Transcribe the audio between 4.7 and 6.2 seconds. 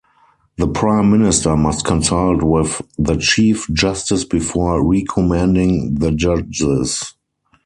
recommending the